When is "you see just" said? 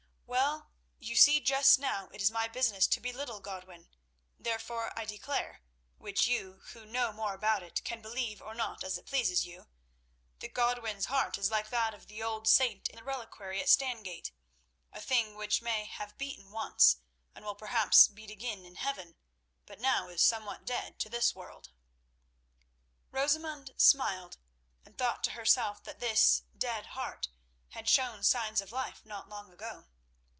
0.99-1.77